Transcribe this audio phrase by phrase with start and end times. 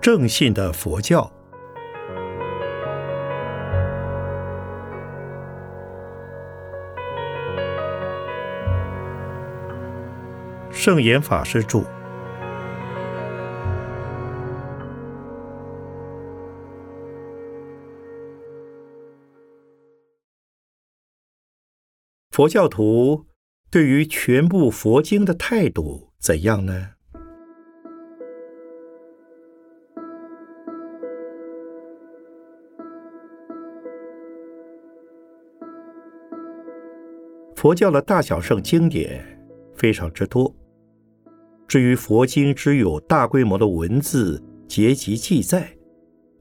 [0.00, 1.32] 正信的佛教。
[10.70, 11.82] 圣严法师著。
[22.30, 23.26] 佛教徒
[23.68, 26.97] 对于全部佛经的态度怎样呢？
[37.58, 39.20] 佛教的大小圣经典
[39.74, 40.54] 非常之多。
[41.66, 45.68] 至于佛经只有大规模的文字结集记载，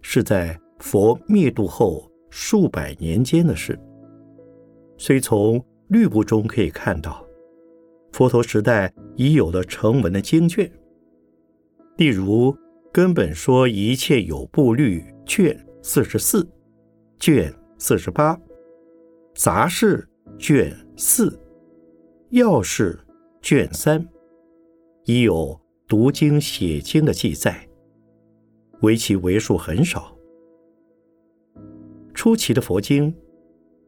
[0.03, 3.79] 是在佛灭度后数百年间的事。
[4.95, 7.25] 虽从律部中可以看到，
[8.11, 10.71] 佛陀时代已有了成文的经卷，
[11.95, 12.53] 例如
[12.91, 16.47] 《根本说一切有部律》卷四十四、
[17.19, 18.35] 卷四十八，
[19.33, 21.39] 《杂事》卷四、
[22.31, 22.99] 要事
[23.39, 24.03] 卷三。
[25.05, 27.69] 已有读经写经的记载，
[28.81, 30.17] 唯其为数很少。
[32.15, 33.15] 初期的佛经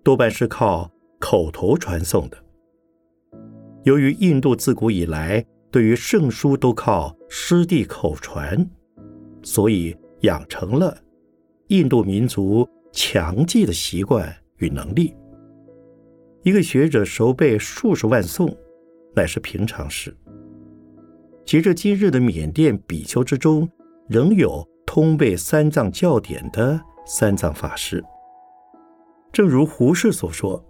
[0.04, 2.38] 多半是靠口头传送的。
[3.86, 8.70] 由于印度自古以来对于圣书都靠师弟口传，
[9.42, 10.96] 所以养成了
[11.70, 15.16] 印度民族强记的习惯与能力。
[16.44, 18.56] 一个学者熟背数十万颂，
[19.16, 20.16] 乃是平常事。
[21.46, 23.68] 及至今日的缅甸比丘之中，
[24.08, 28.04] 仍有通背三藏教典的三藏法师。
[29.34, 30.64] 正如胡适所说：“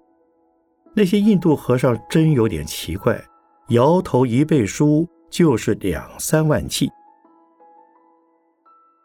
[0.96, 3.22] 那些印度和尚真有点奇怪，
[3.70, 6.90] 摇头一背书就是两三万计。”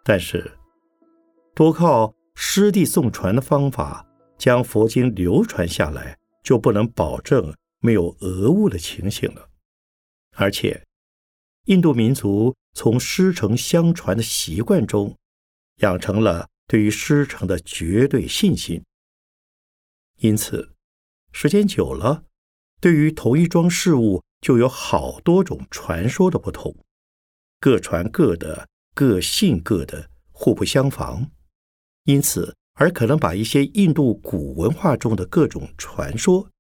[0.05, 0.51] 但是，
[1.55, 4.07] 多靠师弟诵传的方法
[4.39, 9.51] 将佛经流传下来，就不能保证没有讹误的情形了，
[10.37, 10.87] 而且。
[11.65, 15.17] 印度民族从师承相传的习惯中，
[15.77, 18.85] 养成了对于师承的绝对信心。
[20.19, 20.75] 因此，
[21.33, 22.25] 时间久了，
[22.83, 26.77] 对于同一桩事物就有好多种传说的不同，
[27.59, 31.31] 各传各的，各信各的，互不相妨。
[32.03, 36.51] 因此，而可能把一些印度古文化中的各种传说，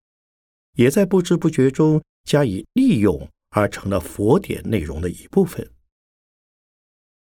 [0.72, 3.28] 也在不知不觉中加以利用。
[3.56, 5.70] 而成了佛典内容的一部分，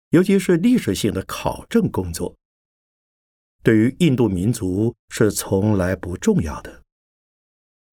[0.10, 2.36] 尤其是历史性的考证工作，
[3.64, 6.84] 对于印度民族是从来不重要的，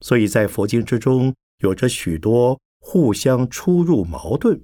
[0.00, 4.60] 所以在佛经之中有着许多互相出入矛盾，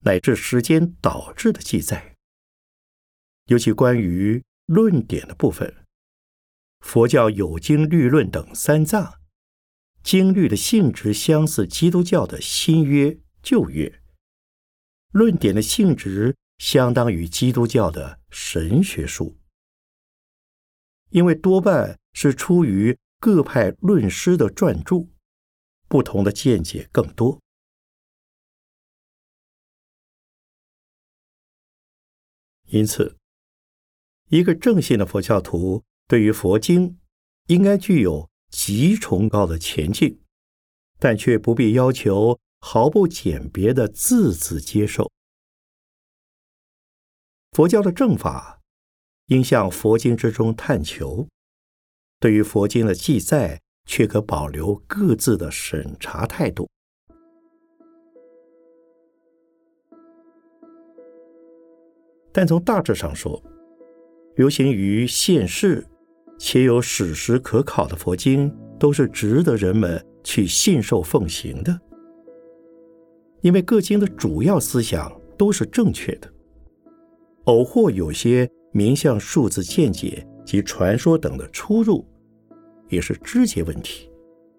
[0.00, 2.16] 乃至时间导致的记载。
[3.46, 5.84] 尤其关于论点的部分，
[6.78, 9.20] 佛教有经律论等三藏。
[10.04, 14.00] 经律的性质相似基督教的新约、旧约，
[15.10, 19.36] 论点的性质相当于基督教的神学书，
[21.08, 25.08] 因为多半是出于各派论师的撰著，
[25.88, 27.40] 不同的见解更多。
[32.66, 33.18] 因此，
[34.30, 36.98] 一个正信的佛教徒对于佛经
[37.46, 38.28] 应该具有。
[38.50, 40.20] 极崇高的前进，
[40.98, 45.08] 但却不必要求毫不简别的字字接受。
[47.52, 48.60] 佛教的正法
[49.26, 51.28] 应向佛经之中探求，
[52.18, 56.68] 对于佛经的记载，却可保留各自的审查态度。
[62.32, 63.40] 但从大致上说，
[64.36, 65.86] 流行于现世。
[66.42, 71.78] 且有史实可考的佛经，都是值得人们去信受奉行的，
[73.42, 76.26] 因为各经的主要思想都是正确的。
[77.44, 82.02] 偶或有些名相数字见解及传说等的出入，
[82.88, 84.10] 也是枝节问题，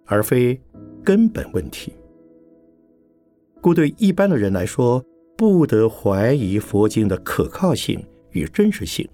[0.05, 0.61] 而非
[1.03, 1.93] 根本问题。
[3.59, 5.03] 故对一般的人来说，
[5.35, 9.09] 不得怀疑佛经的可靠性与真实性。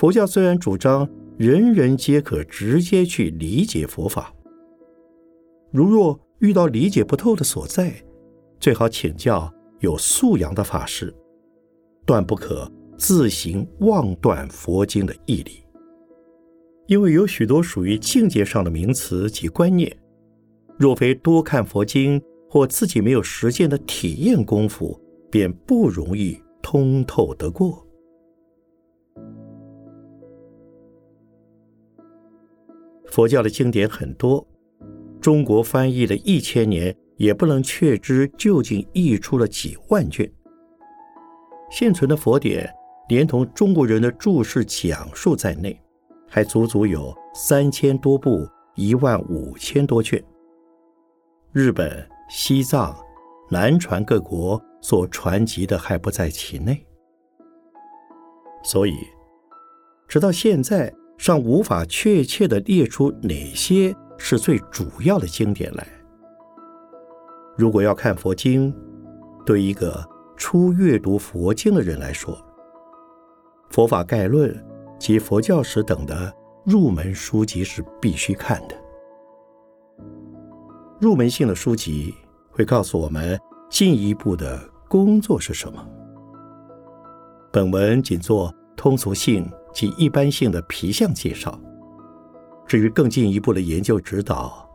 [0.00, 1.06] 佛教虽然主张
[1.36, 4.34] 人人皆可直接去理解佛法，
[5.70, 7.92] 如若遇到理解不透的所在，
[8.58, 11.14] 最好请教有素养的法师，
[12.06, 12.66] 断不可
[12.96, 15.62] 自行妄断佛经的义理。
[16.86, 19.94] 因为有许多属于境界上的名词及观念，
[20.78, 22.18] 若非多看佛经
[22.48, 24.98] 或自己没有实践的体验功夫，
[25.30, 27.86] 便不容易通透得过。
[33.10, 34.46] 佛教的经典很多，
[35.20, 40.30] 中国翻译了一千年，也不能确知究竟译出了几万卷。
[41.70, 42.72] 现存的佛典，
[43.08, 45.78] 连同中国人的注释讲述在内，
[46.28, 50.22] 还足足有三千多部，一万五千多卷。
[51.52, 52.96] 日本、西藏、
[53.50, 56.86] 南传各国所传集的还不在其内，
[58.62, 58.94] 所以
[60.06, 60.94] 直到现在。
[61.20, 65.86] 尚无法确切地列出哪些是最主要的经典来。
[67.58, 68.74] 如果要看佛经，
[69.44, 70.02] 对一个
[70.34, 72.34] 初阅读佛经的人来说，
[73.68, 74.50] 《佛法概论》
[74.98, 76.34] 及《佛教史》等的
[76.64, 78.74] 入门书籍是必须看的。
[80.98, 82.14] 入门性的书籍
[82.50, 83.38] 会告诉我们
[83.68, 84.58] 进一步的
[84.88, 85.86] 工作是什么。
[87.52, 89.46] 本文仅做通俗性。
[89.72, 91.58] 及一般性的皮相介绍，
[92.66, 94.68] 至于更进一步的研究指导，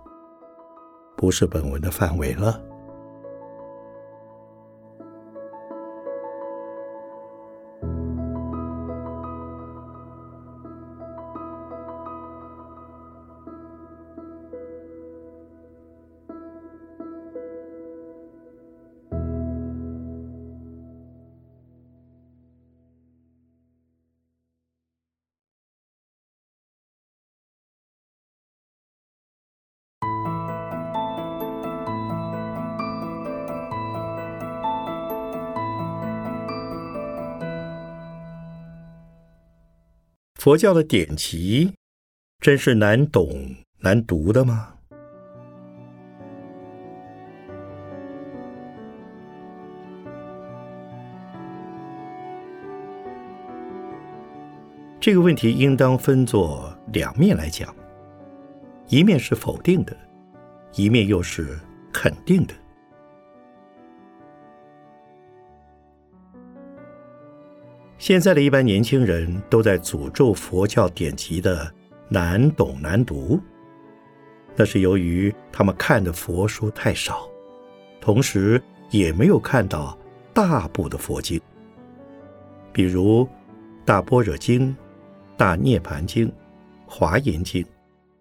[1.16, 2.62] 不是本文的范围了。
[40.46, 41.74] 佛教的典籍
[42.40, 44.76] 真是难懂难读的吗？
[55.00, 57.76] 这个问题应当分作两面来讲，
[58.88, 59.98] 一面是否定的，
[60.76, 61.60] 一面又是
[61.92, 62.54] 肯定的。
[68.06, 71.74] 现在的一般年轻人都在诅咒佛教典籍的
[72.08, 73.40] 难懂难读，
[74.56, 77.28] 那是由于他们看的佛书太少，
[78.00, 78.62] 同时
[78.92, 79.98] 也没有看到
[80.36, 81.42] 大部的佛经，
[82.72, 83.24] 比如
[83.84, 84.68] 《大般若经》
[85.36, 86.28] 《大涅盘经》
[86.86, 87.64] 《华严经》《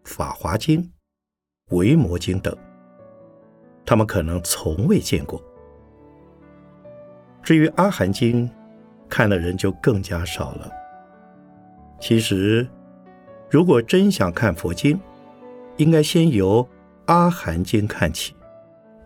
[0.05, 0.81] 法华经》
[1.77, 2.57] 《维摩经》等，
[3.85, 5.39] 他们可能从未见过。
[7.43, 8.49] 至于《阿含经》，
[9.15, 10.69] 看的人就更加少了。
[12.01, 12.67] 其实，
[13.49, 15.01] 如果真想看佛经，
[15.77, 16.65] 应该先由
[17.05, 18.35] 《阿含经》看起，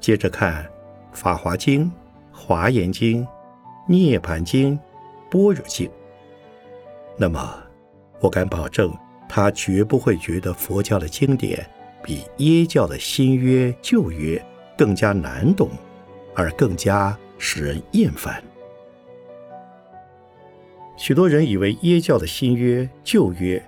[0.00, 0.64] 接着看
[1.12, 1.84] 《法华经》
[2.32, 3.22] 《华严经》
[3.86, 4.74] 《涅盘经》
[5.30, 5.86] 《般若经》。
[7.18, 7.62] 那么，
[8.20, 8.90] 我敢保证，
[9.28, 11.68] 他绝不会觉得佛教的经典
[12.02, 14.42] 比耶教的新约旧约
[14.74, 15.68] 更加难懂，
[16.34, 18.42] 而更加使人厌烦。
[20.98, 23.64] 许多人以为耶教的新约、旧约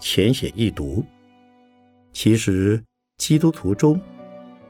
[0.00, 1.04] 浅显易读，
[2.12, 2.82] 其实
[3.18, 4.00] 基督徒中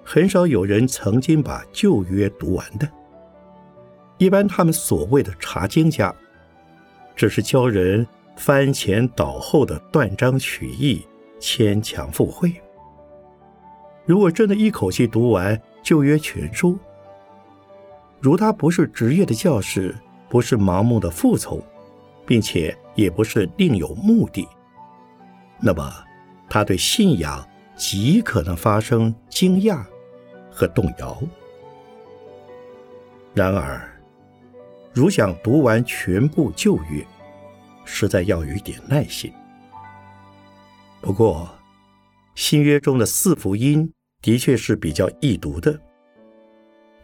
[0.05, 2.87] 很少有人曾经把旧约读完的。
[4.19, 6.15] 一般他们所谓的查经家，
[7.17, 8.07] 只是教人
[8.37, 11.03] 翻前倒后的断章取义、
[11.41, 12.53] 牵强附会。
[14.05, 16.79] 如果真的一口气读完旧约全书，
[18.21, 19.97] 如他不是职业的教士，
[20.29, 21.59] 不是盲目的服从。
[22.27, 24.47] 并且也不是另有目的，
[25.61, 25.93] 那么
[26.49, 29.85] 他对信仰极可能发生惊讶
[30.51, 31.23] 和动摇。
[33.33, 33.89] 然而，
[34.93, 37.07] 如想读完全部旧约，
[37.85, 39.33] 实在要有一点耐心。
[41.01, 41.49] 不过，
[42.35, 45.79] 新约中的四福音的确是比较易读的，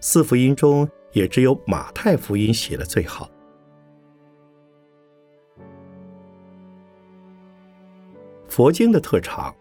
[0.01, 3.31] 四福音中也只有马太福音写的最好。
[8.55, 9.57] 佛经的特长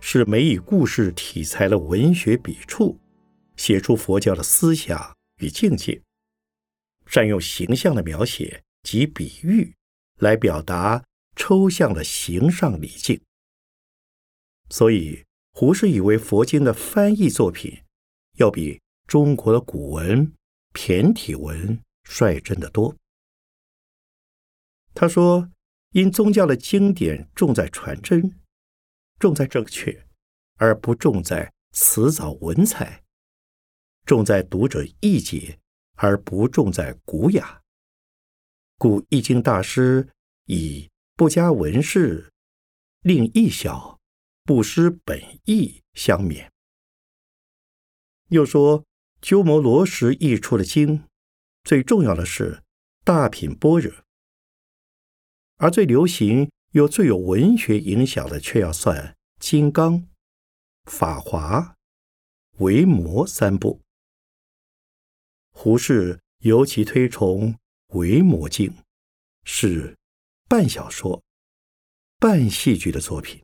[0.00, 2.96] 是每以故事题材的文学笔触，
[3.56, 6.00] 写出佛教的思想与境界，
[7.04, 9.74] 善用形象的描写及比喻
[10.20, 11.02] 来表达
[11.34, 13.20] 抽象的形上理境。
[14.70, 15.24] 所以，
[15.54, 17.76] 胡适以为佛经的翻译作品
[18.36, 20.32] 要比中国的古文
[20.72, 22.94] 骈体文率真的多。
[24.94, 25.51] 他说。
[25.92, 28.40] 因宗教的经典重在传真，
[29.18, 30.06] 重在正确，
[30.56, 33.02] 而不重在辞藻文采；
[34.06, 35.58] 重在读者意解，
[35.96, 37.60] 而不重在古雅。
[38.78, 40.08] 故易经大师
[40.46, 42.32] 以不加文饰，
[43.02, 44.00] 令意小，
[44.44, 46.48] 不失本意相勉。
[48.28, 48.86] 又说
[49.20, 51.04] 鸠摩罗什译出的经，
[51.64, 52.62] 最重要的是
[53.04, 53.92] 大品般若，
[55.62, 60.08] 而最流行又最有文学影响的，却要算金刚、
[60.90, 61.76] 法华、
[62.58, 63.80] 维摩三部。
[65.52, 67.52] 胡适尤其推崇
[67.96, 68.70] 《维摩经》，
[69.44, 69.96] 是
[70.48, 71.22] 半小说、
[72.18, 73.40] 半戏剧的作品。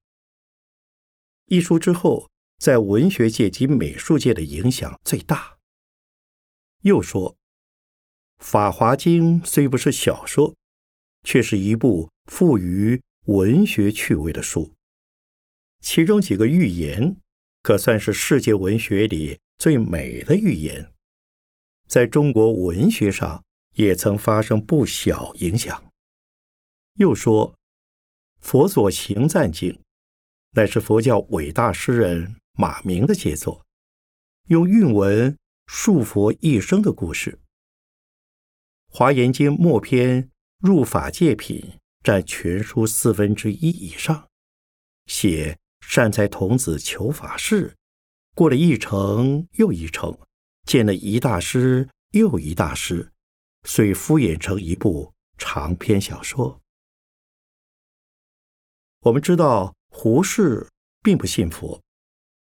[1.44, 5.58] 一书之后，在文学界及美术界的影响最大。
[6.82, 7.34] 又说，
[8.38, 10.56] 《法华经》虽不是小说，
[11.28, 14.72] 却是一部富于文学趣味的书。
[15.82, 17.18] 其中几个寓言，
[17.62, 20.90] 可算是世界文学里最美的寓言。
[21.86, 23.44] 在中国文学上
[23.74, 25.92] 也曾发生不小影响。
[26.94, 27.52] 又说，
[28.40, 29.70] 《佛所行赞经》
[30.52, 33.66] 乃是佛教伟大诗人马明的杰作，
[34.46, 37.32] 用韵文述佛一生的故事。
[38.96, 40.30] 《华严经》末篇
[40.60, 44.28] 入法界品占全书四分之一以上，
[45.06, 47.76] 写善财童子求法事，
[48.34, 50.18] 过了一程又一程。
[50.64, 53.10] 见了一大师又一大师，
[53.62, 56.60] 遂敷衍成一部长篇小说。
[59.00, 60.68] 我们知道胡适
[61.02, 61.80] 并不信佛，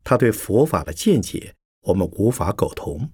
[0.05, 1.55] 他对佛法的见解
[1.85, 3.11] 我们无法苟同。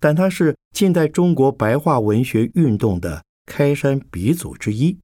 [0.00, 4.98] 但他是近代中国白话文学运动的开山鼻祖之一，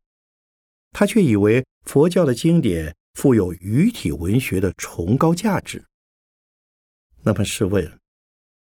[0.93, 5.85] 他却以为佛教的经典富有语体文学的崇高价值。
[7.25, 8.01] 那么试问？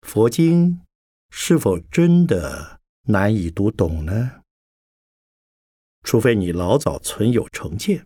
[0.02, 0.82] 佛经
[1.30, 4.42] 是否真的难以读懂呢？
[6.04, 8.06] 除非你老早存有成见，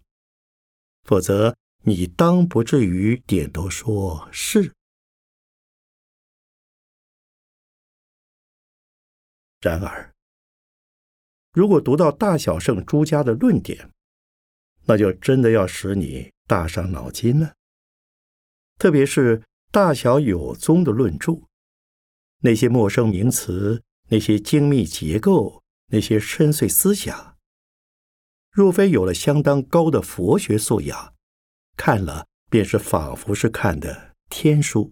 [1.02, 4.72] 否则你当不至于点头说是。
[9.60, 10.13] 然而，
[11.54, 13.92] 如果读到大小圣诸家的论点，
[14.86, 17.54] 那就真的要使你大伤脑筋了。
[18.80, 21.44] 特别是大小有宗的论著。
[22.40, 27.38] 那些陌生名词，那些精密结构，那些深邃思想，
[28.52, 31.14] 若非有了相当高的佛学素养，
[31.78, 34.92] 看了便是仿佛是看的天书。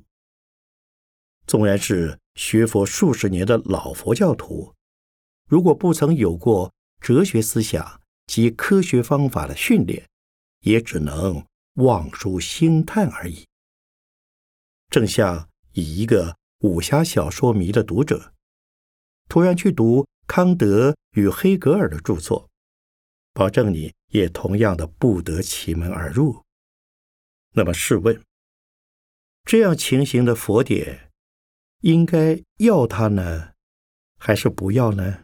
[1.48, 4.74] 纵然是学佛数十年的老佛教徒，
[5.51, 10.08] 如果不曾有过哲学思想及科学方法的训练，
[10.62, 13.46] 也只能望书兴叹而已。
[14.89, 16.38] 正像以一个。
[16.62, 18.36] 武侠小说迷的读者，
[19.27, 22.51] 突然去读康德与黑格尔的著作，
[23.34, 26.43] 保证你也同样的不得其门而入。
[27.55, 28.24] 那么试问，
[29.43, 31.12] 这样情形的佛典，
[31.79, 33.53] 应该要它呢，
[34.20, 35.24] 还是不要呢？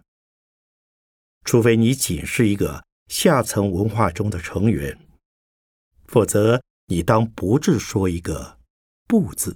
[1.47, 4.99] 除非你仅是一个下层文化中的成员，
[6.03, 8.59] 否则你当不至说一个
[9.07, 9.55] “不”字。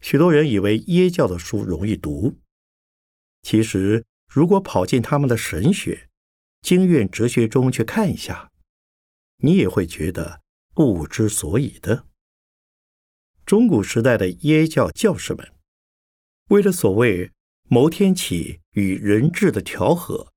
[0.00, 2.38] 许多人以为耶教的书容易读，
[3.42, 6.08] 其实如果跑进他们的神学、
[6.62, 8.50] 经院哲学中去看一下，
[9.42, 10.40] 你也会觉得
[10.72, 12.06] 不知所以的。
[13.44, 15.52] 中古时代的耶教教士们，
[16.50, 17.30] 为了所谓
[17.68, 20.32] 谋天启与人治的调和，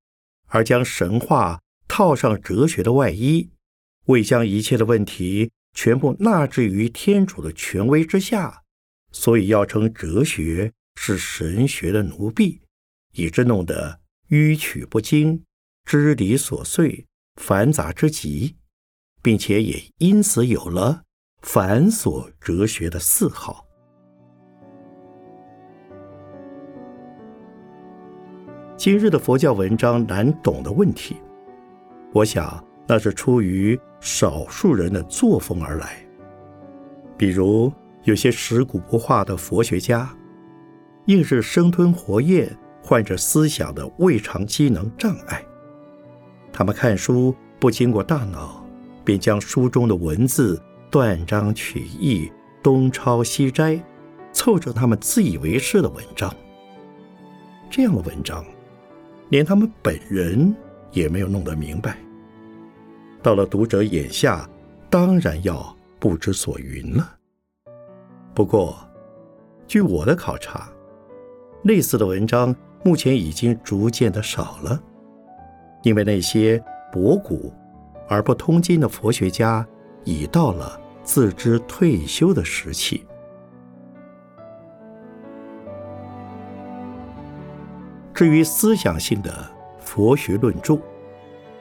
[0.45, 3.49] 而将神话套上哲学的外衣，
[4.05, 8.61] 为将一切的问题全部纳置于天主的权威之下。
[9.11, 12.61] 所以要称哲学是神学的奴婢，
[13.13, 15.43] 以致弄得迂曲不精、
[15.83, 17.07] 支离琐碎、
[17.41, 18.55] 繁杂之极，
[19.23, 21.03] 并且也因此有了
[21.41, 23.62] 繁琐哲学的嗜好。
[28.83, 31.15] 今日的佛教文章难懂的问题，
[32.11, 36.05] 我想那是出于少数人的作风而来，
[37.17, 37.71] 比如。
[38.03, 40.13] 有些食古不化的佛学家，
[41.05, 45.41] 硬是生吞活咽，患者思想的胃肠机能障碍。
[46.51, 48.61] 他们看书不经过大脑，
[49.05, 50.61] 便将书中的文字
[50.91, 52.29] 断章取义、
[52.61, 53.81] 东抄西摘，
[54.33, 56.35] 凑成他们自以为是的文章。
[57.69, 58.45] 这样的文章，
[59.33, 60.55] 连他们本人
[60.91, 61.97] 也没有弄得明白。
[63.19, 64.47] 到了读者眼下，
[64.91, 67.15] 当然要不知所云了。
[68.35, 68.77] 不过，
[69.65, 70.69] 据我的考察，
[71.63, 74.79] 类似的文章目前已经逐渐的少了，
[75.81, 77.51] 因为那些博古
[78.07, 79.67] 而不通今的佛学家
[80.03, 83.03] 已到了自知退休的时期。
[88.13, 89.33] 至于思想性的
[89.79, 90.77] 佛学论著，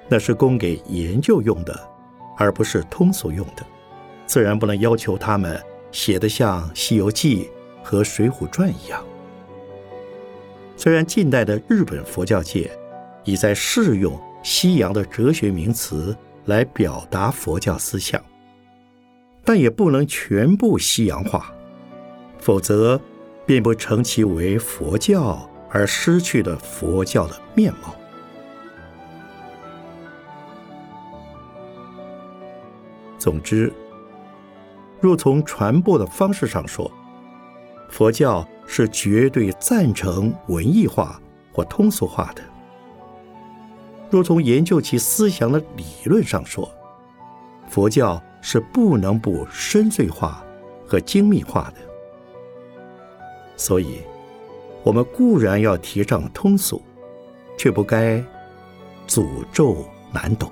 [0.08, 1.88] 那是供给研究用的，
[2.36, 3.64] 而不是通俗用的，
[4.26, 7.44] 自然不能要求他们写得像《西游记》
[7.82, 9.02] 和《水浒传》一样。
[10.76, 12.70] 虽然近代的日本佛教界
[13.24, 16.14] 已在试用西洋的哲学名词
[16.46, 18.20] 来表达佛教思想，
[19.44, 21.50] 但也不能全部西洋化，
[22.38, 23.00] 否则
[23.46, 25.48] 便不称其为佛教。
[25.74, 27.94] 而失去了佛教的面貌。
[33.18, 33.72] 总之，
[35.00, 36.90] 若从传播的方式上说，
[37.88, 41.18] 佛教是绝对赞成文艺化
[41.52, 42.42] 或通俗化的；
[44.10, 46.70] 若从研究其思想的理论上说，
[47.68, 50.44] 佛教是不能不深邃化
[50.86, 51.80] 和精密化的。
[53.56, 54.00] 所以。
[54.82, 56.82] 我们固然要提倡通俗，
[57.56, 58.22] 却不该
[59.06, 60.50] 诅咒难懂。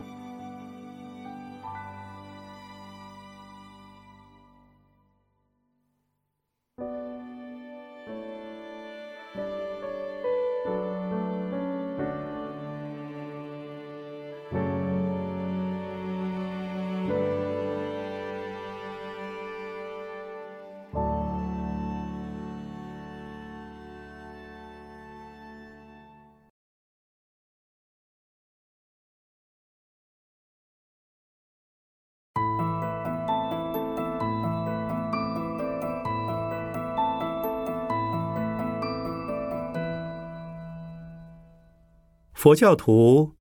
[42.43, 43.35] 佛教徒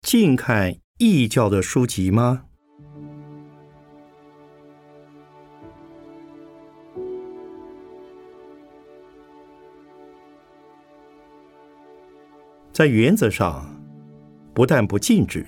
[0.00, 2.44] 净看异教的书籍吗？
[12.72, 13.78] 在原则上，
[14.54, 15.46] 不但不禁止，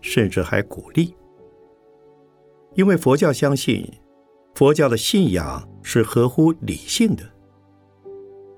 [0.00, 1.14] 甚至还鼓励，
[2.74, 3.86] 因为佛教相信，
[4.54, 7.30] 佛教的信仰是合乎理性的。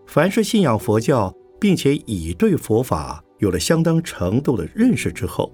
[0.07, 3.24] 凡是信仰佛教，并且已对佛法。
[3.45, 5.53] 有了相当程度的认识之后，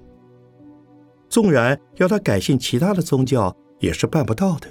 [1.29, 4.69] 纵然要他改信其他的宗教，也是办不到的。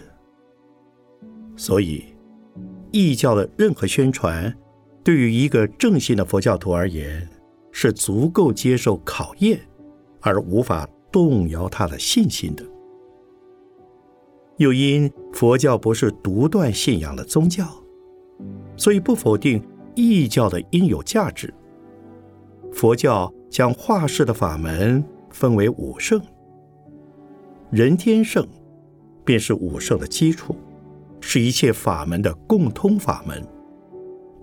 [1.58, 2.06] 所以，
[2.92, 4.56] 异教的任何宣传，
[5.04, 7.28] 对于一个正信的佛教徒而言，
[7.74, 9.60] 是足够接受考验，
[10.22, 12.64] 而无法动摇他的信心的。
[14.56, 17.68] 又因佛教不是独断信仰的宗教，
[18.78, 19.62] 所以不否定
[19.94, 21.54] 异教的应有价值。
[22.72, 26.22] 佛教将化世的法门分为五圣，
[27.72, 28.48] 人天圣
[29.26, 30.56] 便是五圣的基础，
[31.20, 33.46] 是一切法门的共通法门，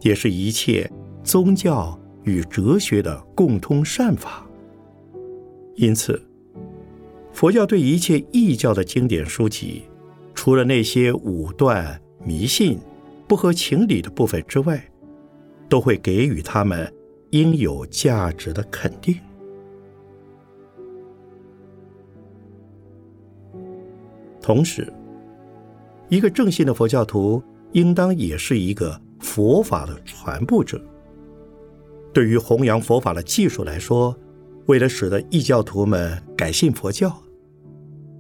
[0.00, 0.90] 也是一切
[1.22, 4.46] 宗教与哲学的共通善法。
[5.76, 6.20] 因此，
[7.32, 9.84] 佛教对一切异教的经典书籍，
[10.34, 12.78] 除了那些武断、迷信、
[13.26, 14.82] 不合情理的部分之外，
[15.68, 16.92] 都会给予他们。
[17.30, 19.16] 应有价值的肯定。
[24.40, 24.92] 同时，
[26.08, 30.80] 一个正信的佛教徒应当也是一个佛法的传播者。
[32.12, 34.16] 对于弘扬佛法的技术来说，
[34.66, 37.12] 为了使得异教徒们改信佛教，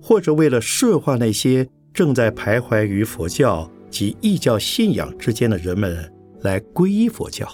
[0.02, 7.48] 或者为了摄化那些正在徘徊于佛教及异教信仰之间的人们来皈依佛教。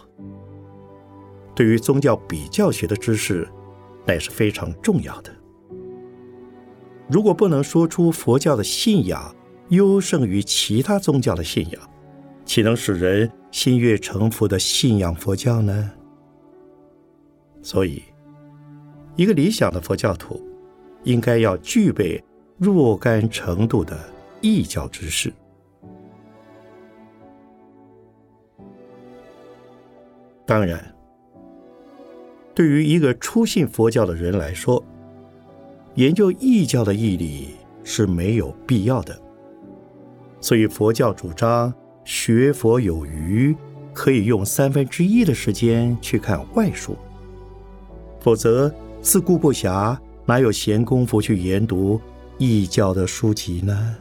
[1.55, 3.47] 对于宗教比较学的知识，
[4.07, 5.31] 那是非常重要的。
[7.09, 9.35] 如果不能说出佛教的信仰
[9.69, 11.83] 优胜于其他宗教的信仰，
[12.45, 15.91] 岂能使人心悦诚服的信仰佛教呢？
[17.61, 18.03] 所以，
[19.15, 20.41] 一个理想的佛教徒，
[21.05, 22.23] 应该要具备
[22.57, 23.99] 若干程度的
[24.41, 25.33] 异教知识。
[30.47, 30.92] 当然。
[32.55, 34.83] 对于一个初信佛教的人来说，
[35.95, 37.49] 研究异教的义理
[37.83, 39.19] 是没有必要的。
[40.41, 41.73] 所以佛教主张
[42.05, 43.55] 学佛有余，
[43.95, 46.97] 可以用三分之一的时间去看外书，
[48.21, 52.01] 否则自顾不暇，哪有闲工夫去研读
[52.39, 53.97] 异教的书籍呢？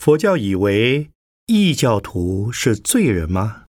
[0.00, 1.10] 佛教以为
[1.46, 3.66] 异教徒是罪人吗？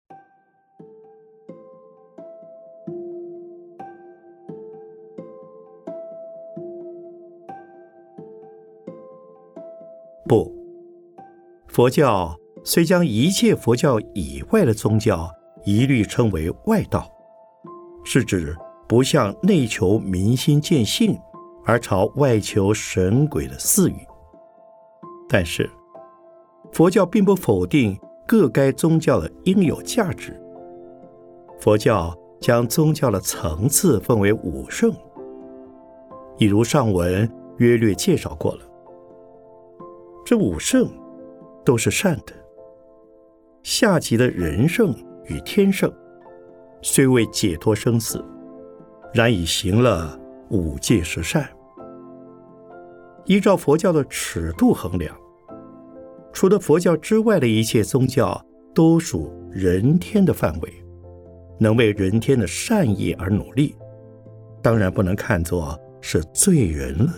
[11.77, 12.35] 佛教
[12.65, 15.31] 虽将一切佛教以外的宗教
[15.67, 17.07] 一律称为外道，
[18.03, 18.57] 是指
[18.89, 21.19] 不向内求民心见性，
[21.67, 23.97] 而朝外求神鬼的私语。
[25.29, 25.69] 但是。
[26.73, 27.95] 佛教并不否定
[28.27, 30.35] 各该宗教的应有价值。
[31.61, 34.91] 佛教将宗教的层次分为五圣，
[36.39, 38.61] 已如上文约略介绍过了。
[40.25, 40.91] 这五圣
[41.67, 42.33] 都是善的。
[43.63, 44.95] 下级的人圣
[45.27, 45.93] 与天圣，
[46.81, 48.25] 虽未解脱生死，
[49.13, 50.19] 然已行了
[50.51, 51.47] 五戒十善。
[53.25, 55.15] 依照佛教的尺度衡量。
[56.33, 58.41] 除了佛教之外的一切宗教，
[58.73, 60.73] 都属人天的范围，
[61.59, 63.75] 能为人天的善意而努力，
[64.63, 67.13] 当然不能看作是罪人了。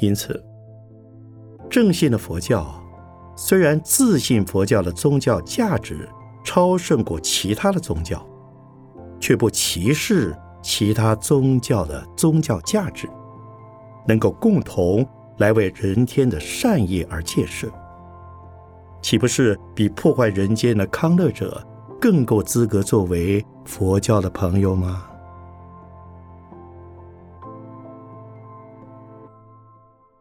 [0.00, 0.42] 因此，
[1.68, 2.74] 正信的佛教
[3.36, 6.08] 虽然自信佛教的宗教价值
[6.42, 8.26] 超胜过其他的宗教，
[9.20, 13.08] 却不歧视其他宗教的宗教价值。
[14.08, 17.68] 能够共同来为人天的善业而建设，
[19.02, 21.62] 岂不是比破坏人间的康乐者
[22.00, 25.09] 更够资格作为佛教的朋友吗？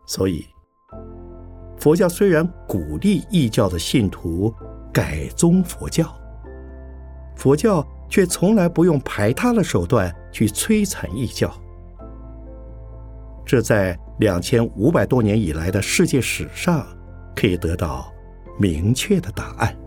[0.09, 0.43] 所以，
[1.77, 4.51] 佛教虽然鼓励异教的信徒
[4.91, 6.11] 改宗佛教，
[7.35, 11.53] 佛教却从来不用排他的手段去摧残异教。
[13.45, 16.83] 这在两千五百多年以来的世界史上，
[17.35, 18.11] 可以得到
[18.59, 19.78] 明确的答案。